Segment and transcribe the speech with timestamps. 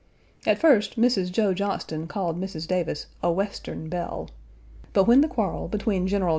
[0.47, 1.31] At first, Mrs.
[1.31, 2.67] Joe Johnston called Mrs.
[2.67, 4.29] Davis "a Western belle,"1
[4.93, 6.29] but when the quarrel between General 1.